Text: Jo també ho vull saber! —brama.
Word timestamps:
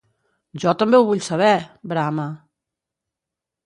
Jo 0.63 0.73
també 0.79 0.97
ho 1.01 1.05
vull 1.11 1.23
saber! 1.27 1.53
—brama. 1.95 2.29